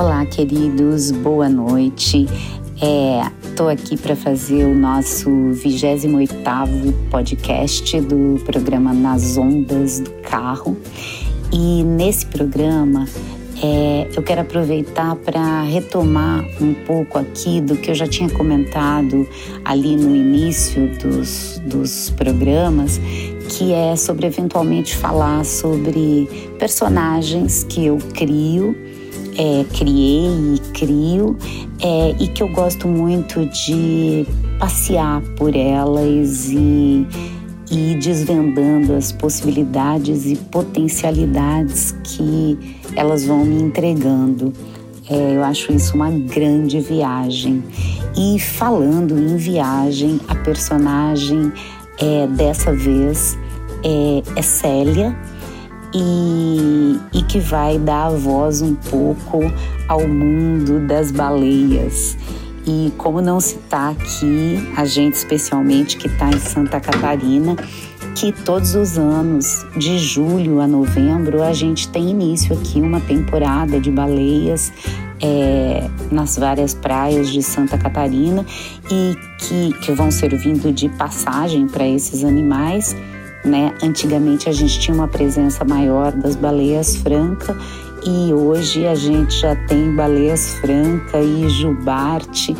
[0.00, 2.26] Olá, queridos, boa noite.
[3.44, 6.08] Estou é, aqui para fazer o nosso 28
[7.10, 10.74] podcast do programa Nas Ondas do Carro.
[11.52, 13.06] E nesse programa
[13.62, 19.28] é, eu quero aproveitar para retomar um pouco aqui do que eu já tinha comentado
[19.66, 22.98] ali no início dos, dos programas,
[23.50, 26.26] que é sobre eventualmente falar sobre
[26.58, 28.74] personagens que eu crio
[29.36, 31.36] é, criei e crio
[31.80, 34.26] é, e que eu gosto muito de
[34.58, 37.06] passear por elas e,
[37.70, 42.58] e desvendando as possibilidades e potencialidades que
[42.96, 44.52] elas vão me entregando.
[45.08, 47.64] É, eu acho isso uma grande viagem.
[48.16, 51.52] E falando em viagem, a personagem
[51.98, 53.38] é, dessa vez
[53.82, 55.16] é, é Célia
[55.92, 59.40] e, e que vai dar a voz um pouco
[59.88, 62.16] ao mundo das baleias.
[62.66, 67.56] E como não citar aqui, a gente especialmente que está em Santa Catarina,
[68.14, 73.80] que todos os anos, de julho a novembro, a gente tem início aqui uma temporada
[73.80, 74.72] de baleias
[75.22, 78.44] é, nas várias praias de Santa Catarina
[78.90, 82.96] e que, que vão servindo de passagem para esses animais
[83.44, 83.74] né?
[83.82, 87.56] Antigamente a gente tinha uma presença maior das baleias franca
[88.04, 92.54] e hoje a gente já tem baleias franca e jubarte,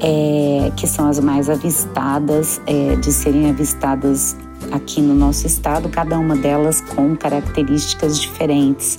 [0.00, 4.36] é, que são as mais avistadas, é, de serem avistadas
[4.72, 8.98] aqui no nosso estado, cada uma delas com características diferentes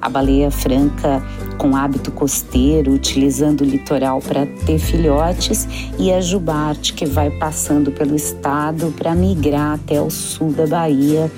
[0.00, 1.22] a baleia franca
[1.56, 5.68] com hábito costeiro, utilizando o litoral para ter filhotes,
[5.98, 11.30] e a jubarte, que vai passando pelo estado para migrar até o sul da Bahia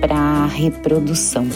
[0.00, 1.46] para reprodução.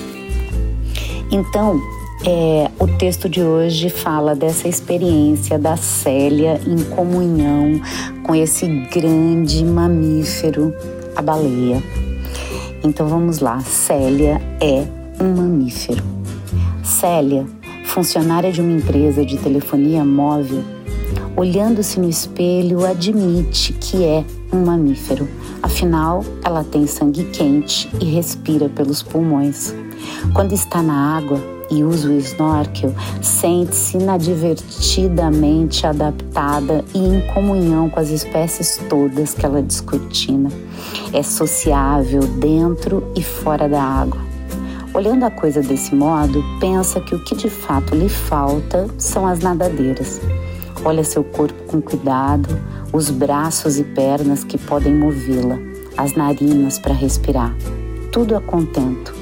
[1.30, 1.80] Então,
[2.27, 7.80] é, o texto de hoje fala dessa experiência da Célia em comunhão
[8.23, 10.74] com esse grande mamífero,
[11.14, 11.83] a baleia.
[12.83, 14.86] Então vamos lá, Célia é
[15.23, 16.02] um mamífero.
[16.84, 17.46] Célia,
[17.86, 20.62] funcionária de uma empresa de telefonia móvel,
[21.34, 24.22] olhando-se no espelho, admite que é
[24.52, 25.27] um mamífero.
[25.62, 29.74] Afinal, ela tem sangue quente e respira pelos pulmões.
[30.34, 31.40] Quando está na água
[31.70, 39.46] e usa o snorkel, sente-se inadvertidamente adaptada e em comunhão com as espécies todas que
[39.46, 40.50] ela descortina.
[41.14, 44.33] É sociável dentro e fora da água
[44.94, 49.40] Olhando a coisa desse modo, pensa que o que de fato lhe falta são as
[49.40, 50.20] nadadeiras.
[50.84, 52.48] Olha seu corpo com cuidado,
[52.92, 55.58] os braços e pernas que podem movê-la,
[55.96, 57.52] as narinas para respirar.
[58.12, 59.12] Tudo a contento.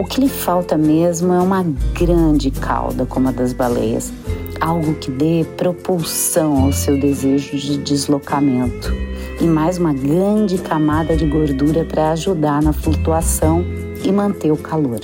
[0.00, 1.62] O que lhe falta mesmo é uma
[1.92, 4.10] grande cauda como a das baleias,
[4.58, 8.90] algo que dê propulsão ao seu desejo de deslocamento
[9.38, 13.62] e mais uma grande camada de gordura para ajudar na flutuação
[14.04, 15.00] e manter o calor.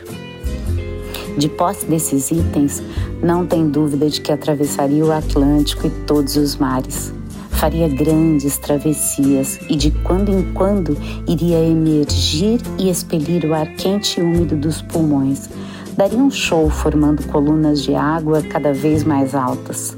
[1.36, 2.82] De posse desses itens,
[3.22, 7.12] não tem dúvida de que atravessaria o Atlântico e todos os mares.
[7.50, 10.96] Faria grandes travessias e de quando em quando
[11.26, 15.48] iria emergir e expelir o ar quente e úmido dos pulmões.
[15.96, 19.96] Daria um show formando colunas de água cada vez mais altas.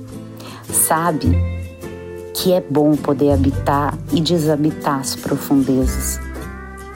[0.71, 1.37] Sabe
[2.35, 6.21] que é bom poder habitar e desabitar as profundezas.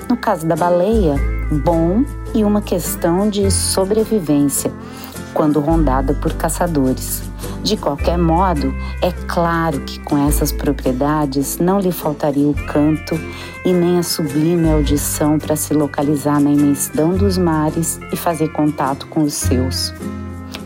[0.09, 1.17] No caso da baleia,
[1.51, 4.73] bom e uma questão de sobrevivência
[5.35, 7.23] quando rondada por caçadores.
[7.63, 13.21] De qualquer modo, é claro que com essas propriedades não lhe faltaria o canto
[13.65, 19.07] e nem a sublime audição para se localizar na imensidão dos mares e fazer contato
[19.09, 19.93] com os seus.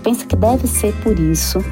[0.03, 1.65] Pensa que deve ser por isso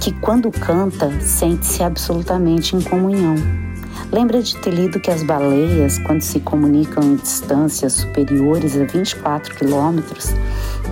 [0.00, 3.61] que, quando canta, sente-se absolutamente em comunhão
[4.10, 9.54] Lembra de ter lido que as baleias, quando se comunicam em distâncias superiores a 24
[9.54, 10.34] quilômetros,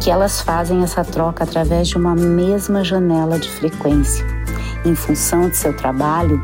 [0.01, 4.25] que elas fazem essa troca através de uma mesma janela de frequência.
[4.85, 6.43] Em função de seu trabalho,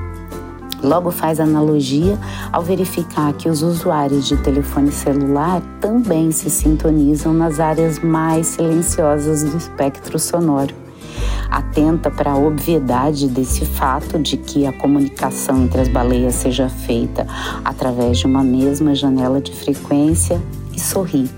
[0.82, 2.18] logo faz analogia
[2.52, 9.42] ao verificar que os usuários de telefone celular também se sintonizam nas áreas mais silenciosas
[9.42, 10.85] do espectro sonoro
[11.50, 17.26] atenta para a obviedade desse fato de que a comunicação entre as baleias seja feita
[17.64, 20.40] através de uma mesma janela de frequência
[20.74, 21.30] e sorri.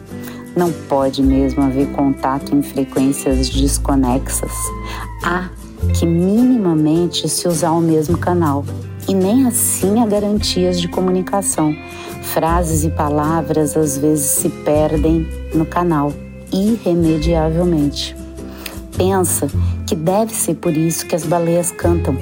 [0.57, 4.53] Não pode mesmo haver contato em frequências desconexas.
[5.23, 5.51] Há
[5.95, 8.65] que minimamente se usar o mesmo canal.
[9.09, 11.75] E nem assim há garantias de comunicação.
[12.23, 16.13] Frases e palavras às vezes se perdem no canal,
[16.53, 18.15] irremediavelmente.
[18.97, 19.49] pensa
[19.89, 22.15] que deve ser por isso que as baleias cantam,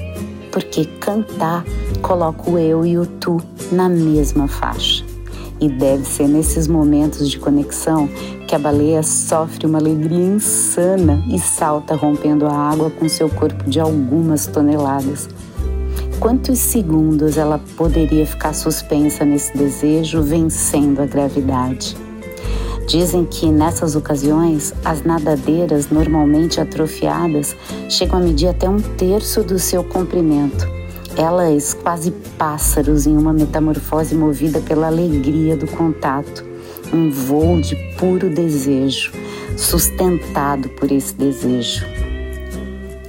[0.52, 1.64] porque cantar
[2.00, 3.38] coloca o eu e o tu
[3.72, 5.04] na mesma faixa.
[5.60, 8.08] E deve ser nesses momentos de conexão
[8.46, 13.68] que a baleia sofre uma alegria insana e salta rompendo a água com seu corpo
[13.68, 15.28] de algumas toneladas.
[16.20, 21.96] Quantos segundos ela poderia ficar suspensa nesse desejo, vencendo a gravidade?
[22.86, 27.56] Dizem que nessas ocasiões as nadadeiras normalmente atrofiadas
[27.88, 30.68] chegam a medir até um terço do seu comprimento.
[31.16, 36.44] Elas quase pássaros em uma metamorfose movida pela alegria do contato,
[36.92, 39.12] um voo de puro desejo,
[39.56, 41.84] sustentado por esse desejo.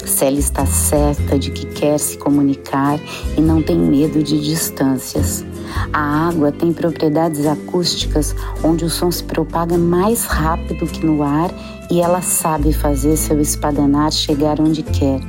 [0.04, 3.00] Célia está certa de que quer se comunicar
[3.38, 5.46] e não tem medo de distâncias.
[5.94, 11.52] A água tem propriedades acústicas onde o som se propaga mais rápido que no ar
[11.90, 15.22] e ela sabe fazer seu espadanar chegar onde quer.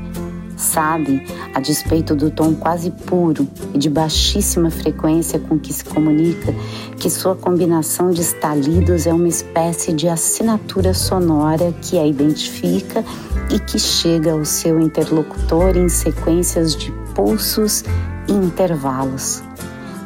[0.57, 1.25] Sabe,
[1.55, 6.53] a despeito do tom quase puro e de baixíssima frequência com que se comunica,
[6.99, 13.05] que sua combinação de estalidos é uma espécie de assinatura sonora que a identifica
[13.55, 17.85] e que chega ao seu interlocutor em sequências de pulsos
[18.29, 19.48] e intervalos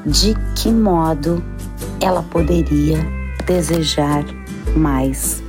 [0.07, 1.43] de que modo
[2.01, 2.99] ela poderia
[3.47, 4.25] desejar
[4.77, 5.43] mais.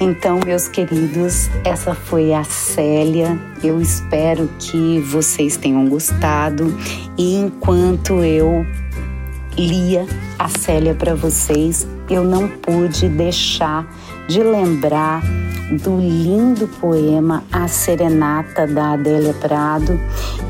[0.00, 3.38] Então, meus queridos, essa foi a Célia.
[3.62, 6.74] Eu espero que vocês tenham gostado.
[7.18, 8.64] E enquanto eu
[9.58, 10.06] lia
[10.38, 13.86] a Célia para vocês, eu não pude deixar
[14.30, 15.22] de lembrar
[15.82, 19.98] do lindo poema A Serenata da Adélia Prado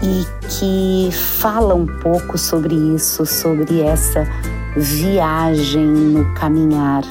[0.03, 4.29] e que fala um pouco sobre isso, sobre essa
[4.77, 7.05] viagem no caminhar,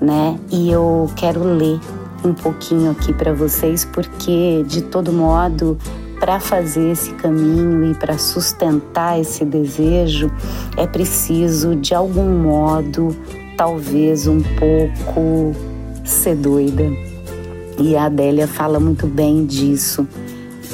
[0.00, 0.38] né?
[0.48, 1.80] E eu quero ler
[2.24, 5.76] um pouquinho aqui para vocês porque de todo modo
[6.20, 10.30] para fazer esse caminho e para sustentar esse desejo
[10.76, 13.08] é preciso de algum modo
[13.56, 15.52] talvez um pouco
[16.06, 16.84] ser doida
[17.78, 20.06] e a Adélia fala muito bem disso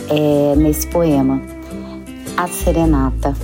[0.09, 1.41] é, nesse poema.
[2.37, 3.35] A Serenata.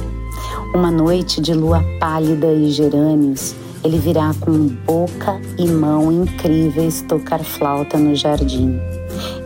[0.75, 7.43] Uma noite de lua pálida e gerânios, ele virá com boca e mão incríveis tocar
[7.43, 8.79] flauta no jardim.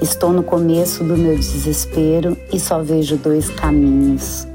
[0.00, 4.46] Estou no começo do meu desespero e só vejo dois caminhos: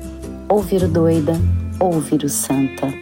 [0.50, 1.40] ou viro doida
[1.80, 2.94] ou viro santa.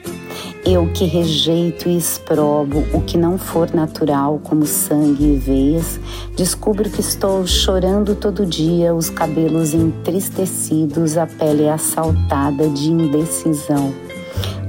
[0.67, 5.99] Eu que rejeito e exprobo o que não for natural, como sangue e veias,
[6.35, 13.93] descubro que estou chorando todo dia, os cabelos entristecidos, a pele assaltada de indecisão.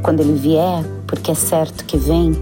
[0.02, 2.32] Quando ele vier, porque é certo que vem,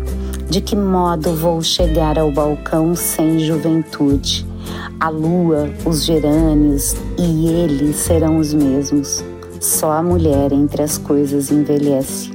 [0.50, 4.44] de que modo vou chegar ao balcão sem juventude?
[4.98, 9.24] A lua, os gerânios e ele serão os mesmos.
[9.60, 12.33] Só a mulher entre as coisas envelhece.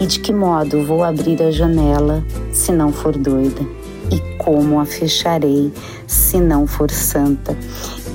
[0.00, 3.60] E de que modo vou abrir a janela se não for doida?
[4.10, 5.70] E como a fecharei
[6.06, 7.54] se não for santa?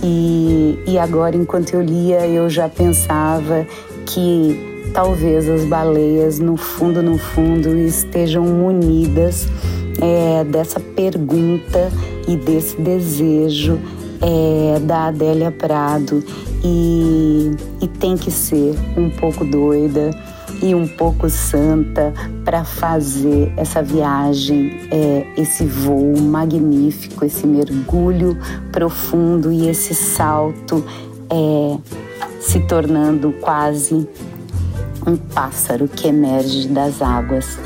[0.02, 3.68] E, e agora, enquanto eu lia, eu já pensava
[4.08, 9.48] que talvez as baleias, no fundo, no fundo, estejam munidas
[10.02, 11.92] é, dessa pergunta
[12.27, 13.80] e desse desejo
[14.22, 16.24] é, da Adélia Prado.
[16.63, 20.10] E, e tem que ser um pouco doida
[20.65, 22.12] e um pouco santa
[22.43, 28.36] para fazer essa viagem, é, esse voo magnífico, esse mergulho
[28.72, 30.84] profundo e esse salto
[31.29, 31.77] é,
[32.41, 34.10] se tornando quase
[35.05, 37.60] um pássaro que emerge das águas,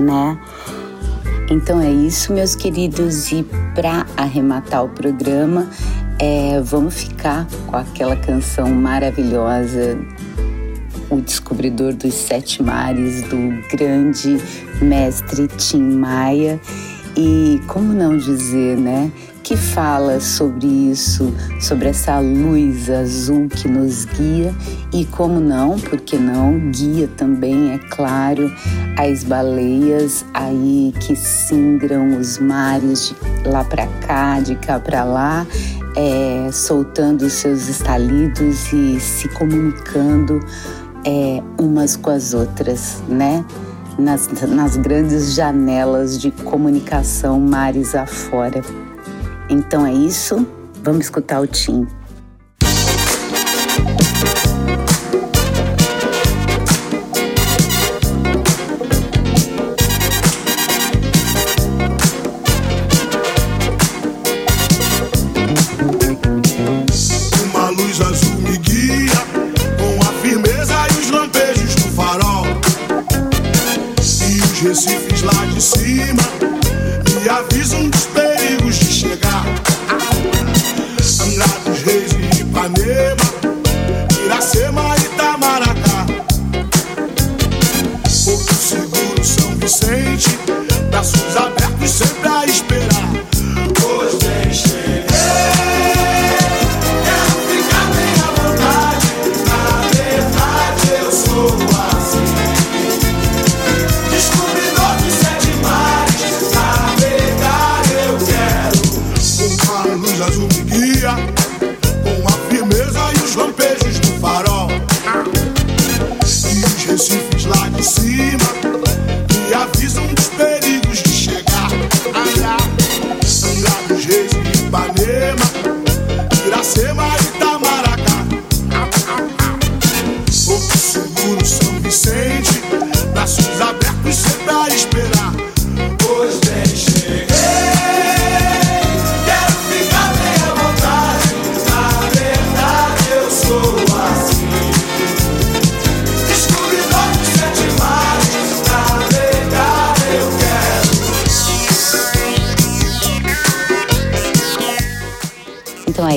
[0.00, 0.38] né?
[1.50, 3.44] Então é isso, meus queridos, e
[3.74, 5.68] para arrematar o programa,
[6.18, 9.98] é, vamos ficar com aquela canção maravilhosa
[11.10, 13.36] o descobridor dos sete mares, do
[13.70, 14.38] grande
[14.80, 16.60] mestre Tim Maia.
[17.16, 19.10] E como não dizer, né?
[19.42, 24.52] Que fala sobre isso, sobre essa luz azul que nos guia
[24.92, 28.52] e como não, porque não, guia também, é claro,
[28.98, 35.46] as baleias aí que singram os mares de lá para cá, de cá para lá,
[35.96, 40.40] é, soltando seus estalidos e se comunicando
[41.06, 43.44] é, umas com as outras, né?
[43.98, 48.60] Nas, nas grandes janelas de comunicação mares afora.
[49.48, 50.46] Então é isso,
[50.82, 51.86] vamos escutar o Tim.
[89.68, 90.38] sente,
[90.90, 91.45] braços abertos.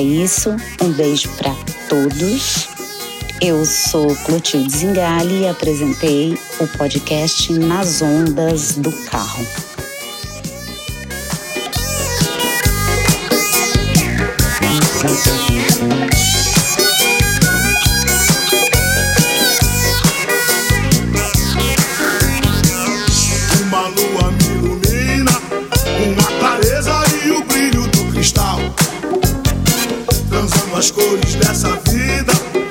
[0.00, 0.56] É isso.
[0.80, 1.54] Um beijo para
[1.86, 2.68] todos.
[3.38, 9.44] Eu sou Clotilde Zingali e apresentei o podcast Nas Ondas do Carro.
[30.80, 32.69] as cores dessa vida.